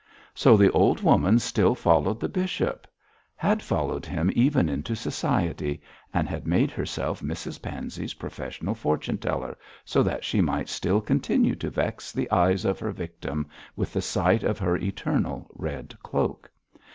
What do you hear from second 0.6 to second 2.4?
old woman still followed the